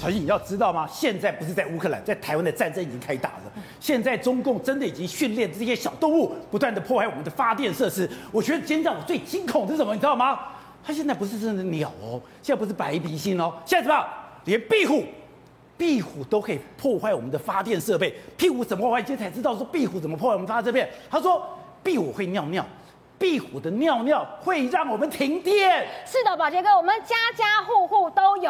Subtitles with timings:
[0.00, 0.88] 小新，你要知道吗？
[0.90, 3.52] 现在不是在乌克兰，在台湾的战争已经开打了。
[3.78, 8.08] 现在中共真的已经训练这些小动物，不断的破坏我们的发电设施。
[8.32, 9.92] 我觉得今天让我最惊恐的是什么？
[9.92, 10.38] 你知道吗？
[10.82, 14.06] 它现在不是真的鸟哦，现在不是白鼻心哦，现在什么？
[14.46, 15.04] 连壁虎，
[15.76, 18.14] 壁虎都可以破坏我们的发电设备。
[18.38, 19.02] 壁虎怎么破坏？
[19.02, 20.90] 今天才知道说壁虎怎么破坏我们发电设备。
[21.10, 21.46] 他说
[21.82, 22.64] 壁虎会尿尿。
[23.18, 25.86] 壁虎的尿尿会让我们停电。
[26.06, 27.69] 是的，宝杰哥，我们家家户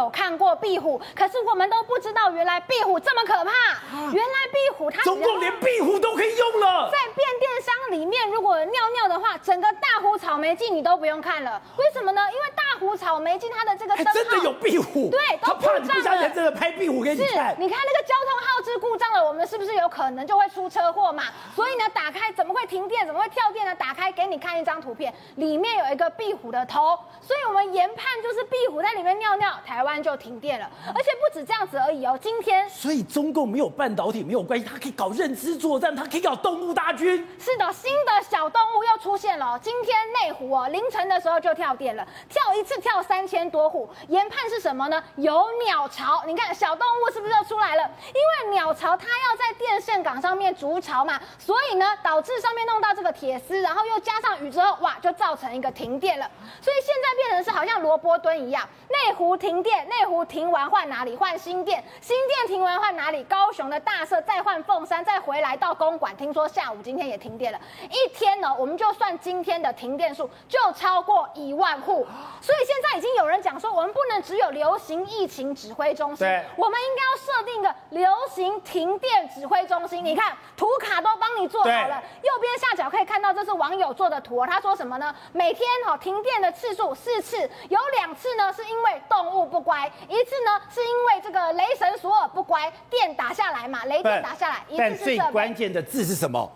[0.00, 3.50] 有看过壁虎，可是我们都不知道原来壁虎这么可怕。
[3.50, 6.90] 啊、原来壁虎它总共连壁虎都可以用了。
[6.90, 11.60] 在变电箱里面，如果尿尿的话，整个大湖草莓镜你都不用看了。
[11.76, 12.22] 为什么呢？
[12.32, 15.10] 因为大湖草莓镜它的这个灯真的有壁虎。
[15.10, 15.78] 对，都故障了。
[15.78, 17.54] 他怕你不相信，真的拍壁虎给你看。
[17.58, 21.24] 你看那个交通号志故障了，我们是不是有可能就会出车祸嘛？
[21.56, 23.04] 所以呢，打开怎么会停电？
[23.04, 23.74] 怎么会跳电呢？
[23.74, 24.60] 打开给你看。
[24.60, 30.68] 一张图片里面有一个壁虎的头，所以我们研判就是壁虎在里面尿尿，台湾就停电了。
[30.88, 37.26] 而且不止这样子而已哦，今天所以中共没有半导体没有关系，它可以搞认知作战，它可以搞动物大军。
[37.38, 39.58] 是的，新的小动物又出现了。
[39.62, 43.88] 今天内湖哦，凌晨的时候就跳电了，跳一次跳三千多户。
[44.08, 45.02] 研判是什么呢？
[45.16, 46.22] 有鸟巢。
[46.26, 47.90] 你看小动物是不是就出来了？
[48.08, 54.50] 因为鸟巢它要在电线杆上面筑巢嘛，所以呢导致上面弄到这个铁丝，然后又加上雨。
[54.50, 56.28] 之后哇，就造成一个停电了，
[56.60, 58.68] 所以现在变成是好像萝卜蹲一样，
[59.06, 61.16] 内湖停电，内湖停完换哪里？
[61.16, 63.24] 换新店，新店停完换哪里？
[63.24, 66.14] 高雄的大社，再换凤山，再回来到公馆。
[66.16, 67.58] 听说下午今天也停电了，
[67.90, 72.06] 一天呢，我们就算今天的停电数就超过一万户，
[72.42, 76.26] 所以现在已经有人讲说，我们不能只有流行疫情指挥中心，
[76.56, 80.04] 我们应该要设定一个流行停电指挥中心。
[80.04, 84.44] 你看图卡都帮你做好了，右边下角可以看到这是网友做的图。
[84.44, 85.14] 他说什么呢？
[85.32, 94.64] 每天哈停电的次数四次，有两次呢是因为动物不乖，一次呢是因为这个雷神索尔不乖，电打下来嘛，雷电打下来。
[94.76, 96.50] 但最关键的字是什么？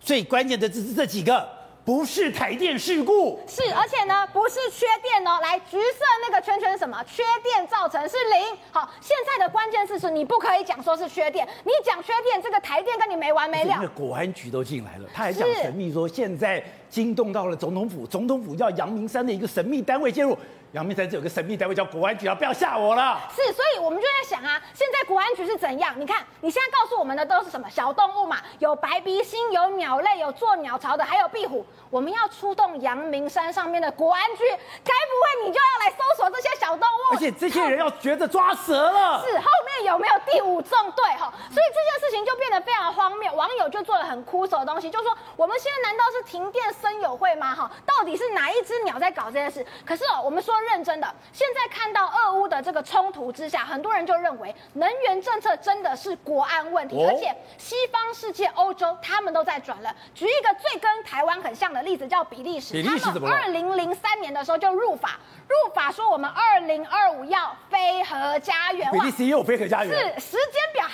[0.00, 1.60] 最关键的字是这几个。
[1.82, 5.40] 不是台电事故，是而且呢，不是缺电哦。
[5.40, 7.02] 来，橘色那个圈圈是什么？
[7.04, 8.56] 缺电造成是零。
[8.70, 13.72] 好，现在的关键是是，你不可以讲说是缺电，你讲缺电，这个台电跟你没完没了。
[13.76, 20.36] 那个国安局都进来了，他还讲神秘说现在惊动到了总统府，总统府叫阳明山的一个神秘单位介入。
[20.72, 23.20] 阳明山这有个神秘单位叫国安局啊，不要吓我了。
[23.34, 25.92] 是，所以我们就在想啊，现在国安局是怎样？
[25.98, 28.36] 你看，你现在告诉我们的都是什么小动物嘛？
[28.60, 31.66] 有白鼻心，有鸟类，有做鸟巢的，还有壁虎。
[31.90, 34.44] 我们要出动阳明山上面的国安局，
[34.84, 37.14] 该不会你就要来搜索这些小动物？
[37.14, 39.24] 而且这些人要学着抓蛇了。
[39.26, 41.04] 是，后面有没有第五纵队？
[41.18, 43.32] 哈，所以这件事情就变得非常荒谬。
[43.34, 47.56] 网友就做了很枯手的东西，就说我们现在难道是停电生友会吗？
[47.56, 49.66] 哈，到底是哪一只鸟在搞这件事？
[49.84, 50.54] 可是哦，我们说。
[50.70, 59.92] 认真的，现在看到俄乌的这个冲突之下，很多人就认为能源政策真的是国安问题，而且西方世界、欧洲他们都在转了。
[60.14, 65.18] 举一个最跟台湾很像的例子，叫比利时，他们二零零三年的时候就入法，
[65.48, 68.92] 入法说我们二零二五要非核家园。
[68.92, 70.49] 比利时也有非核家园，是时间表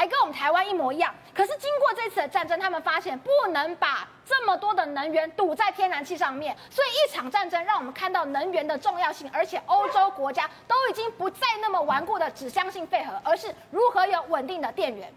[0.00, 1.14] 还跟我们台湾一模一样。
[1.34, 15.12] 可是经过这次的战争，他们发现不能把这么多的能源堵在天然气上面，所以一场战争让我们看到能源的重要性，而且欧洲国家都已经不再那么顽固的只相信废核，而是如何有稳定的电源。